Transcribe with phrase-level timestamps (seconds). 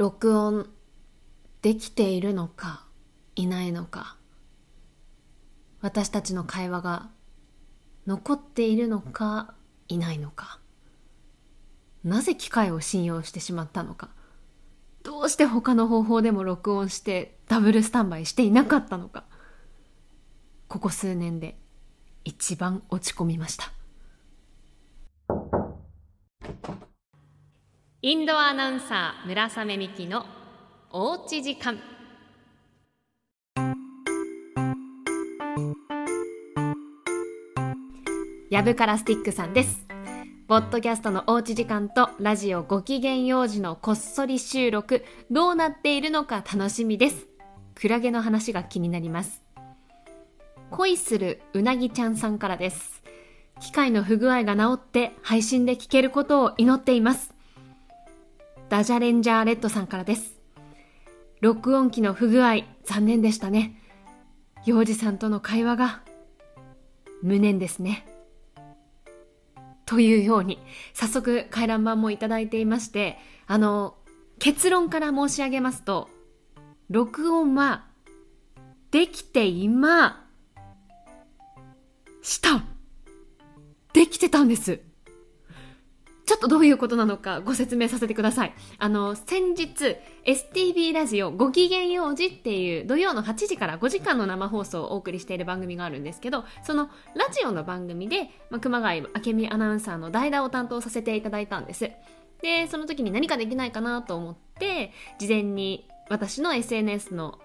[0.00, 0.66] 録音
[1.60, 2.86] できているのか
[3.36, 4.16] いないのか
[5.82, 7.10] 私たちの会話が
[8.06, 9.52] 残っているのか
[9.88, 10.58] いないのか
[12.02, 14.08] なぜ機械を信用してしまったのか
[15.02, 19.24] どうして他の方法でも録音してダブルスタンバイしていなかったのか
[20.68, 21.58] ここ数年で
[22.24, 23.70] 一番落ち込みました。
[28.02, 30.24] インドアナウンサー村雨美希の
[30.90, 31.78] おうち時間。
[38.48, 39.86] やぶからスティックさんです。
[40.48, 47.26] ポッドキャストのおうち時間とラジオご機嫌用事のこっそり収録どうなっているのか楽しみです。
[47.74, 49.42] クラゲの話が気になります。
[50.70, 53.02] 恋するうなぎちゃんさんからです。
[53.60, 57.29] 機械の不具合が治って配信で聞けることを祈っています。
[58.70, 60.38] ダジャレンジャーレッドさんからです。
[61.40, 63.82] 録音機の不具合、残念でしたね。
[64.64, 66.02] 幼児さんとの会話が、
[67.20, 68.06] 無念ですね。
[69.86, 70.60] というように、
[70.94, 73.96] 早速回覧板もいただいていまして、あの、
[74.38, 76.08] 結論から申し上げますと、
[76.90, 77.88] 録音は、
[78.92, 80.28] できて今、
[82.22, 82.62] した。
[83.94, 84.80] できてたんです。
[86.30, 88.54] ちょっとどういうことなのかご説明させてください。
[88.78, 101.90] あの、先日、STB ラジオご機嫌用事っていう土曜の8時から5時間の生放送をお送りしている番組があるんですけど、そのラジオの番組で、ま、熊谷明美アナウンサーの代打を担当させていただいたんです。
[102.42, 107.40] で、その時に何かできないかなと思って、事前に私の SNS の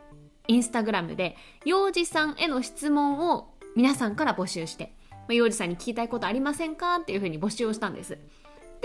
[0.47, 8.19] インスタグラムで、幼児さんへの質問を皆さんから募集して、まあ、幼児さんに聞きたいことありませんかっていうふうに募集をしたんです。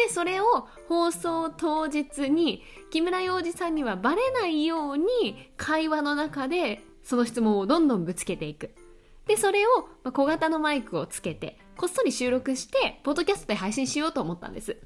[0.01, 5.05] でそれを放送当日に木村洋二さんにはバレないように
[5.59, 8.75] 会話の中でその質問をどんどんぶつけていく。
[9.27, 14.79] でそれを小型のマイクをつけてこっそり収録してポッドキャストで配信しようと思ったんです。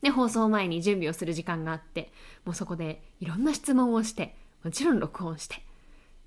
[0.00, 2.12] で放送前に準備をする時間があって
[2.44, 5.56] もうそこでいろんな質問をしてもちろん録音して。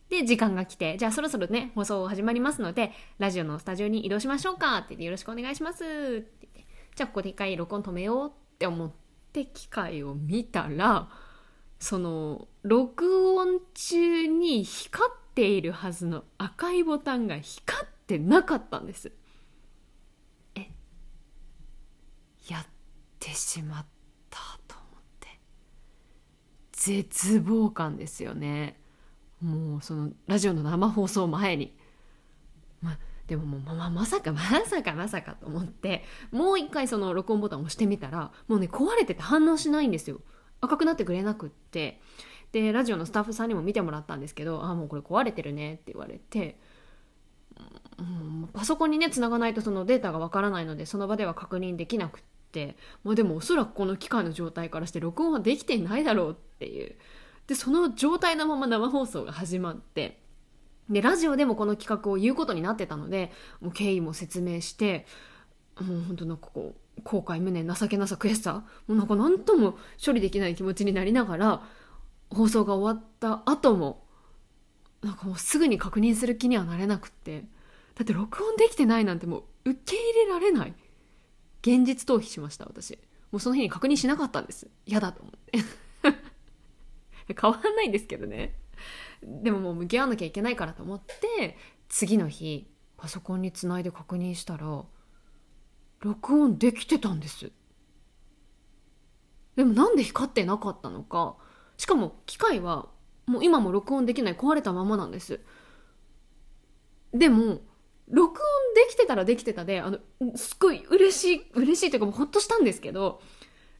[0.09, 6.56] で、時間が来て、じゃあそろそろね、放送始まりますので、ラジオのスタジオに移動しましょうかって言って、よろしくお願いしますって。
[6.97, 8.91] じゃあここで一回録音止めようって思っ
[9.31, 11.07] て機械を見たら
[11.79, 19.11] その録音中に光っているはずの赤いボタンが光ってなかったんです。
[20.55, 20.71] え
[22.49, 22.65] やっ
[23.19, 23.85] てしまっ
[24.31, 25.27] たと思って。
[26.71, 28.81] 絶望感ですよね。
[29.39, 31.77] もうそのラジオの生放送前に。
[32.81, 40.21] まあでももうままさか まさかまさかと思ってもう一回その録音ボタンを押してみたらもうね壊れてて反応しないんですよ。
[40.59, 42.01] 赤くなってくれなくって。
[42.53, 46.57] でラジオのスタッフさんにも見てもらったんですけど「あもうこれ壊れてるね」って言われて、
[47.99, 52.21] うん、パソコンにねつながないとそのデータがわからないのでその場では確認できなくっ
[52.53, 56.95] てまあでもおそらくこの機械の状態からして録音はできてないだろうっていう。
[57.47, 60.19] でその状態のまま生放送が始まって
[60.89, 63.31] で、ラジオでもこの企画を言うことになってたので、
[63.61, 65.05] もう経緯も説明して、
[65.79, 71.63] もう本当なんかこう、後悔、無念、情けなさ、悔しさ、もうなんか何とも処理できない気持ちになりながら、
[72.29, 74.05] 放送が終わった後も、
[75.01, 77.43] なんかもうすぐに確認する気にはなれなくって、
[77.95, 80.73] だって録音できてないなんてもう受け入れられない。
[81.61, 82.97] 現実逃避しました、私。
[83.31, 84.67] もうその日に確認しなかったんです。
[84.85, 85.59] 嫌だと思って。
[87.39, 88.55] 変わんないんですけどね。
[89.23, 91.57] でももう向き合わなきゃいけないからと思って
[91.89, 94.83] 次の日パソコンにつないで確認したら
[96.01, 97.51] 録音できてたんです。
[99.55, 101.35] でもなんで光ってなかったのか。
[101.77, 102.89] しかも機械は
[103.25, 105.39] もう今も録音できない壊れたままなんです。
[107.13, 107.61] でも
[108.07, 109.99] 録音できてたらできてたであの
[110.35, 113.21] すっごい嬉しい嬉しいというかもうほっとしたんですけど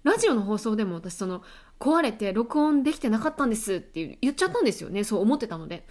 [0.07, 1.44] ラジオの放送でも私その
[1.79, 5.03] 壊れて録音できてなかったんですって言っちゃったんですよね。
[5.03, 5.85] そう思ってたので。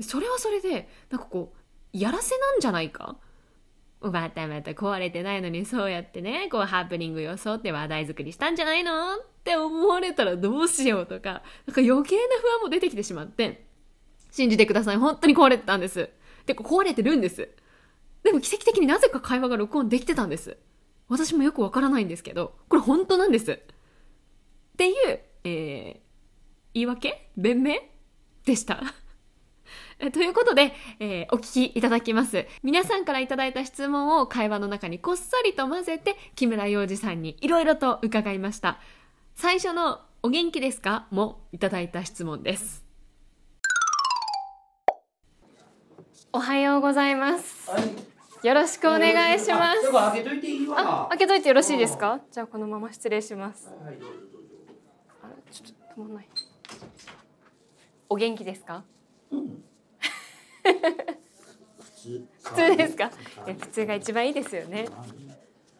[0.00, 3.16] それはそれでなんかこうやらせなんじゃないか？
[4.00, 13.64] またまた壊れてないのにそうやってねこうハプニング装って話題作りしたんじゃないのって思われたらどうしようとかなんか余計な不安も出てきてしまって
[14.30, 14.96] 信じてください。
[14.96, 16.08] 本当に壊れてたんです。
[16.46, 17.48] で壊れてるんです。
[18.24, 20.56] でも奇跡的になぜか会話が録音できてたんです
[21.12, 23.52] 私もよくわからないんですけど、これ本当なんです。
[23.52, 23.58] っ
[24.76, 26.00] ていう、えー、
[26.74, 27.30] 言い訳？
[27.36, 27.74] 弁明？
[28.44, 28.80] でした。
[30.12, 32.46] ということで、えー、お聞きいただきます。
[32.62, 38.80] 皆さんからいただいた質問を会話の中にこっそりと混ぜて、木村洋二さんにいろいろと伺いました。
[39.34, 41.06] 最初のお元気ですか？
[41.10, 42.84] もいただいた質問です
[46.32, 48.11] おはようございますはい。
[48.42, 51.04] よろしくお願いしますあ開けといていいわ。
[51.04, 52.20] あ、開けといてよろしいですか？
[52.30, 53.98] じゃあこのまま失礼しますはい、
[55.52, 56.28] ちょっと止まんない
[58.08, 58.82] お元気ですか？
[59.30, 59.62] うん。
[60.62, 62.26] 普通。
[62.42, 63.10] 普通ですか？
[63.46, 64.88] 普通が一番いいですよね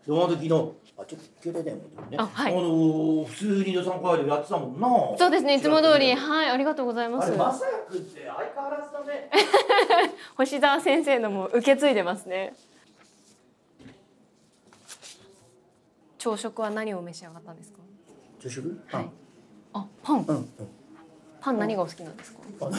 [0.07, 2.17] 時の、あ、ちょっと携帯電話でね。
[2.19, 4.89] あはいあのー、普通に予算会でやってたもんな。
[5.19, 9.31] そうですねいつも通りはいありがとうございますまさやくって相変わらずだね。
[10.37, 12.55] 星沢先生のも受け継いでますね
[16.19, 17.79] 朝食は何を召し上がったんですか？
[18.41, 18.81] 朝食？
[18.93, 19.11] はい。
[19.75, 20.37] あパンうん。
[20.37, 20.49] うん。
[21.41, 22.39] パン何がお好きなんですか？
[22.61, 22.73] あ、あの、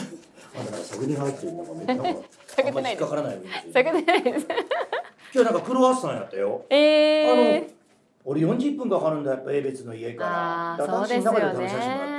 [0.64, 2.04] なんか、酒に入ってるのがね、なんか。
[2.46, 3.48] 酒でないですあんまり引っかからないで
[4.06, 4.46] ないです
[5.34, 6.64] 今日なんかクロワッサンやったよ。
[6.70, 7.70] えー、
[8.24, 10.86] 俺40分かかるんだやっぱ江別の家から。
[10.86, 12.13] そうですよ私の中で食べさせてもらってるのね。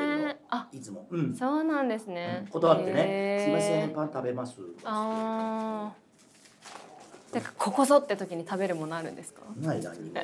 [0.55, 1.07] あいつも。
[1.09, 1.35] うん。
[1.35, 2.45] そうなんですね。
[2.51, 4.55] 断ってね、すいませんパン食べます。
[4.83, 7.33] あー。
[7.35, 9.41] だからここぞって時に食べるものあるんですか？
[9.57, 10.21] ない何にも。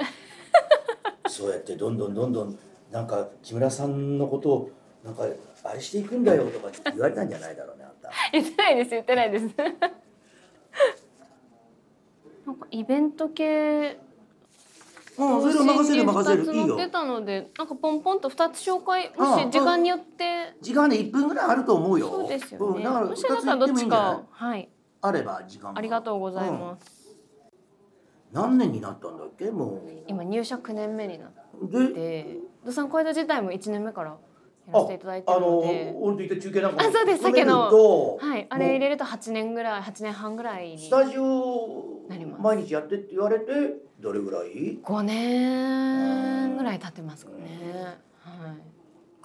[1.28, 2.58] そうやってどんどんどんどん
[2.92, 4.70] なんか木村さんのことを
[5.04, 5.24] なんか
[5.64, 8.12] あれしていくんだよとか言われたんじゃないだろうねあんた。
[8.32, 9.46] 言ってないです言ってないです。
[12.46, 13.98] なんかイベント系
[15.22, 16.44] うんそれを任せる任せる。
[16.44, 16.78] 2ついいよ。
[16.78, 19.36] 載ってたのでなんかポンポンと2つ紹介ああ。
[19.38, 20.56] もし時間によって。
[20.62, 22.08] 時間で1分ぐらいあると思うよ。
[22.08, 22.82] そうですよね。
[22.82, 24.70] んだから2もしつ言ってだったらどっちかはい。
[25.02, 27.16] あれば時間ありがとうございます、
[28.32, 29.50] 何年になったんだっけ？
[29.50, 32.40] も今入社9年目になって。
[32.64, 38.48] ドサンコイド自体も1年目からやらせていただいてあるのので俺とた中継なんかあそうです含めるさっきとはい。
[38.48, 42.02] あれ入れると8年ぐらい8年半ぐらいにスタジオ
[42.40, 43.46] 毎日やってって言われて
[44.02, 48.00] どれぐらい？5年ぐらい経ってますかね。
[48.24, 48.58] はい。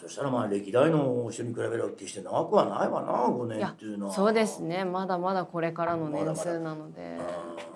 [0.01, 4.13] そしたらまあ歴代の人に比べれば決して長くはないわな5年っていうのは。
[4.13, 4.85] そうですね。
[4.85, 6.33] まだまだこれからのまだまだ。
[6.33, 7.03] 年数なので。
[7.03, 7.76] うんうん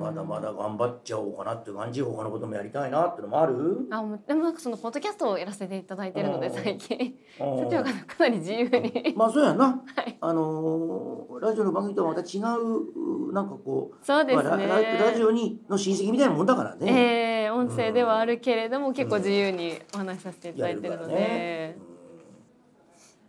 [0.00, 3.86] まだまだ頑張っちゃおうかなって感じ他のこともやりたいなってのもある？
[3.90, 6.54] あでもなんかそのポッドキャストをやらせていただいてるのでうん。
[6.54, 6.98] 最近。
[7.40, 9.14] うんそっちはかなり自由に。
[9.16, 10.16] まあそうやな、はい。
[10.20, 21.76] あのーラジオの番組とはまた違うなんかこうそうですまあラララジねオにの親戚みたいなもんだからね、えー音声ではあるけれども結構自由にお話しさせていただいてるので。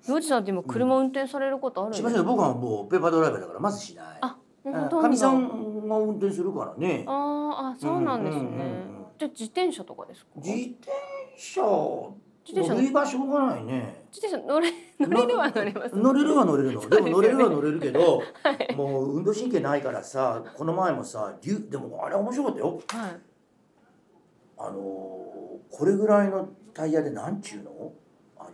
[0.07, 2.09] 洋治さんって今車運転されることあるんですか？
[2.09, 4.17] しません僕はもうペーパードライバーだからまずしない。
[4.21, 4.89] あうんほとん。
[4.89, 7.03] どかみさんが運転するからね。
[7.07, 8.83] あーあそうなんですね、
[9.17, 10.31] じゃあ自転車とかですか？
[10.37, 10.91] 自転
[11.37, 11.61] 車
[12.45, 12.75] 自転車。
[12.75, 14.05] 乗り場所がないね。
[14.11, 16.89] 自転車乗れ乗れるは乗れます乗れるは乗れるの。
[16.89, 18.23] でも乗れるは乗れるけど、は
[18.69, 18.75] い。
[18.75, 22.81] もう運動神経ないからさこの前もさ竜でもあれ面白かったよ。
[22.87, 23.19] はい。
[24.57, 25.33] あのー
[25.75, 27.93] これぐらいのタイヤでなんちゅうの？
[28.37, 28.49] あの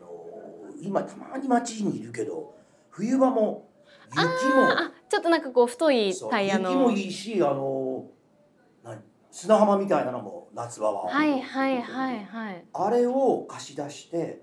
[0.77, 2.55] ー今たまに街にいるけど
[2.89, 3.67] 冬場も
[4.11, 4.23] 雪も
[4.69, 6.69] あちょっとなんかこう太いタイヤの。
[6.71, 8.05] 雪もいいしあの
[9.31, 11.05] 砂浜みたいなのも夏場は。
[11.05, 12.65] はいはいはいはい。
[12.73, 14.41] あれを貸し出して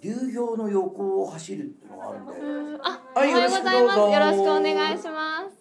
[0.00, 2.44] 流氷の横を走るっていうのがあるんだよ。
[2.44, 2.80] うん。
[2.82, 3.98] あ、はいおはようございます。
[3.98, 5.56] よろしくお願いします。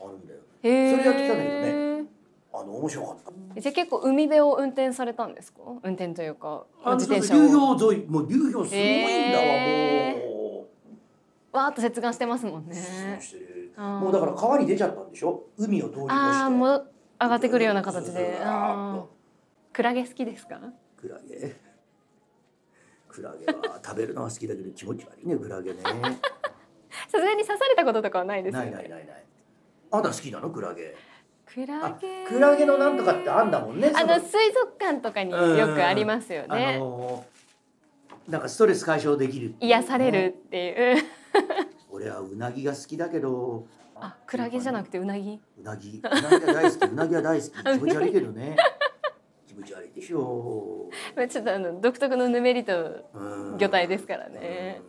[0.00, 0.40] あるんだよ。
[0.62, 2.04] へーそれやってきたんだけどね。
[2.52, 3.60] あの面白かった。
[3.60, 5.60] じゃあ結構海辺を運転されたんですか？
[5.82, 8.06] 運転というか自転車流氷沿い。
[8.06, 10.66] もう流氷すごいんだわ、へも
[11.52, 13.20] わーっと接岸してますもんう、ね。
[13.76, 15.44] もうだから川に出ちゃったんでしょ？
[15.58, 16.90] 海を通り越してああもう
[17.20, 18.38] 上がってくるような形で。
[19.72, 20.60] クラゲ好きですか？
[21.00, 21.56] クラゲ？
[23.08, 25.78] クラゲは食べるのは好きだけど気持ち悪いねクラゲね
[27.08, 28.76] さすがに刺されたこととかはないですよないね。
[28.76, 29.24] ないないない
[29.92, 30.50] あんた好きなの？
[30.50, 30.94] クラゲ
[31.46, 32.24] クラあゲ。
[32.26, 35.38] クラゲのなんとかってあんだもんねあその水族館とかによ
[35.74, 36.78] くありますよあね。
[36.78, 37.34] のー
[38.30, 41.04] なんかストレス解消できる癒されるっていう。
[41.94, 43.68] 俺はうなぎが好きだけど。
[43.94, 45.40] あ、クラゲじゃなくてうなぎ？
[45.56, 46.02] うなぎ。
[46.02, 46.10] うな
[46.40, 46.90] ぎは大好き。
[46.90, 47.50] うなぎは大好き。
[47.62, 48.56] 気持ち悪いけどね。
[49.46, 50.90] 気持ち悪いでしょ。
[51.14, 52.72] まあちょっとあの独特のぬめりと
[53.58, 54.82] 魚体ですからね。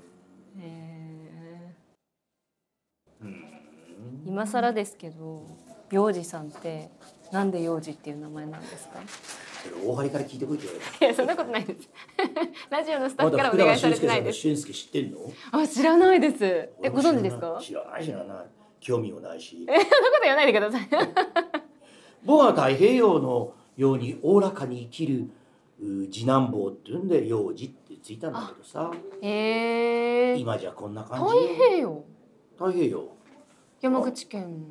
[4.26, 5.44] 今更ですけど、
[5.92, 6.90] 幼児さんって
[7.32, 9.00] なんで幼児っていう名前なんですか？
[9.84, 11.90] 大張りから聞いてこいって言われいやそんなことないです。
[12.70, 14.40] ラジオのスタたッフからお願いされてないです。
[14.40, 15.20] 俊介知ってんの？
[15.52, 16.46] あ知らないです。
[16.46, 17.58] えご存知ですか？
[17.62, 18.46] 知らない知らない
[18.80, 20.88] 興味もないしえそんなこと言わないでください。
[22.24, 25.30] 僕は太平洋のようにおおらかに生きる
[25.82, 28.92] う次男坊っていうんで幼児ってついたんだけどさ
[29.22, 30.38] へえ。
[30.38, 32.04] 今じゃこんな感太じよ平洋？
[32.58, 33.08] 太平洋
[33.82, 34.64] 山口県。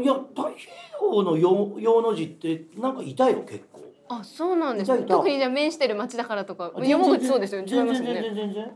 [0.00, 3.80] いや太平洋の洋洋の字ってなんかいたよ結構。
[4.08, 5.08] あそうなんですいたいた。
[5.08, 7.68] 特にじゃあ面してる町だからとか山口そうですよね。
[7.68, 8.22] 違い全然ますよね。
[8.22, 8.72] 全然全然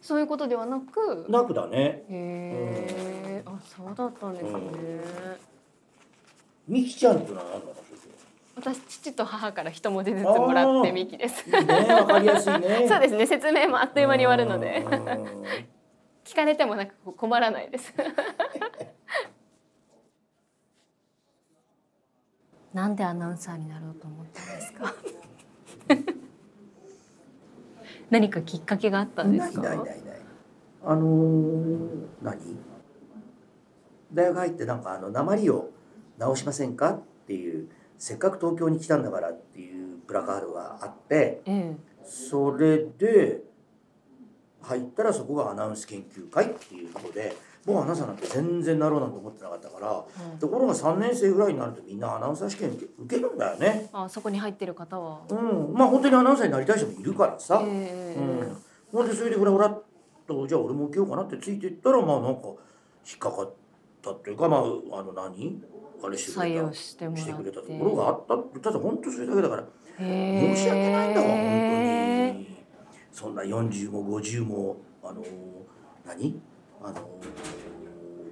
[0.00, 1.26] そういうことではなく。
[1.28, 1.76] なくだね。
[1.78, 4.60] へえあそうだったんですね、
[6.66, 7.74] みきちゃんってのは何なの
[8.56, 11.48] 私父と母から一文字ずつもらってミキです。
[11.48, 12.86] いいねわかりやすいね。
[12.90, 13.26] そうですね。
[13.26, 14.84] 説明もあっという間に終わるので。
[14.84, 14.92] うん。
[16.24, 17.94] 聞かれてもなんか困らないです
[22.78, 24.94] なんでアナウンサーになろうと思ったんですか？
[28.08, 29.62] 何かきっかけがあったんですか？
[29.62, 30.20] ないないないない。
[30.84, 32.38] あのー、何？
[34.14, 35.70] 大学入ってなんかあの鉛を
[36.18, 37.68] 直しませんかっていう
[37.98, 41.74] せっかく東京に来たんだからっていうプラカードがあってえ。
[42.04, 43.42] それで
[44.62, 47.34] 入ったらそこがアナウンス研究会っていうことで
[47.66, 50.04] もうアナウンサーなんて全然なろうなんて思ってなかったから
[50.36, 52.86] えところが3年生ぐらいになるとみんなアナウンサー試験受
[53.16, 53.90] けるんだよね。
[53.92, 57.62] あそこに入ってる方は、うん、まあ本当にアナウンサーになりたい人もいるからさ。
[57.64, 58.18] ええ。
[58.18, 58.56] うん、
[58.92, 59.82] ほんでそれでほらほらっ
[60.26, 62.48] とじゃあ俺も受けようかなってついていったらまあなんか
[63.06, 63.52] 引っかかっ
[64.02, 64.64] たっていうかまああ
[65.02, 65.62] の何？
[66.02, 66.56] あれしてく採れた。
[66.56, 68.60] 用してしてくれたところがあったって。
[68.60, 69.64] ただ本当それだけだから
[69.98, 72.58] 申し訳ないんだわ本当に。
[73.10, 75.24] そんな40も50もあの
[76.06, 76.40] 何？
[76.82, 76.94] あの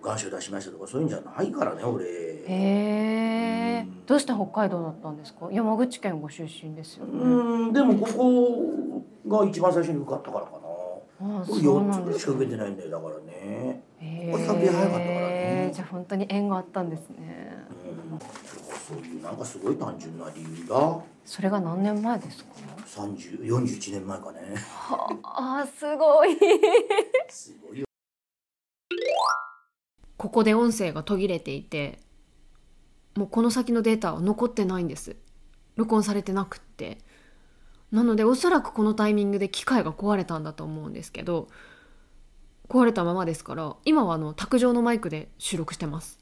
[0.03, 2.05] 願書出しましたとかそういうんじゃないからね俺。
[2.05, 5.49] へえうんどうして北海道だったんですか？
[5.51, 9.03] 山口県ご出身ですよね、うんでもここ
[9.43, 10.59] が一番最初に受かったからかな。
[10.59, 13.83] ああ僕そうな4つぐらいしか受けてないんだよだからね。
[13.99, 17.57] へ比較的早かったからねじゃあ本当に縁があったんですね
[18.13, 20.99] うん、そういうなんかすごい単純な理由だ。
[21.25, 22.51] それが何年前ですか？
[22.85, 24.39] 三十四十一年前かね。
[24.73, 26.37] はあすごい
[27.29, 27.86] すごいよ。
[30.17, 31.99] ここで音声が途切れていて
[33.17, 35.17] もうこの先のデータは残ってないんです。
[35.77, 36.99] 録音されてなくって。
[37.93, 41.49] なのでおそらくこのタイミングで機械が壊れたんだと思うんですけど
[42.69, 46.19] 壊れたままですから今はあの卓上のマイクで収録してます。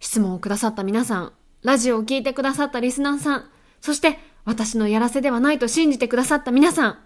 [0.00, 1.32] 質問をくださった皆さん
[1.62, 6.98] ラジオを聞いてくださったリスナーさんそして私のやらせではないと信じてくださった皆さん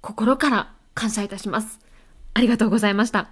[0.00, 1.80] 心から感謝いたします。
[2.34, 3.30] ありがとうございました。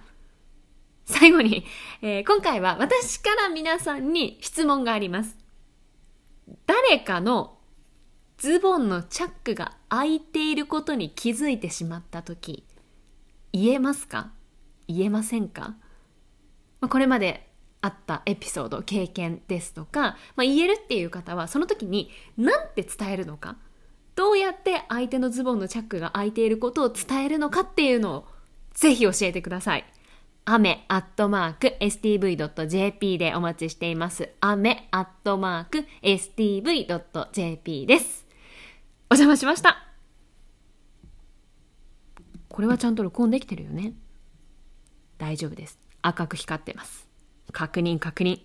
[1.05, 1.65] 最後に、
[2.01, 5.37] えー今回は私から皆さんに質問があります。
[6.65, 7.57] 誰かの
[8.37, 12.65] ズボンのチャックが開いていることに気づいてしまったとき、
[13.53, 14.31] 言えますか？
[14.87, 15.75] 言えませんか、
[16.81, 17.49] まあ、これまで
[17.81, 23.57] あったエピソード、経験ですとか、まあ、言えるっていう方はその時に何て伝えるのか、
[24.15, 28.27] どうやって相手のズボンのチャックが開いていることを伝えるのかっていうのを
[28.73, 29.85] ぜひ教えてください。
[30.47, 34.29] 雨アットマーク stv.jp でお待ちしています。
[34.41, 38.27] 雨アットマーク stv.jp です。
[39.09, 39.87] お邪魔しました。
[42.47, 43.93] これはちゃんと録音できてるよね。
[45.17, 45.79] 大丈夫です。
[46.03, 47.07] 赤く光ってます。
[47.51, 48.41] 確認確認。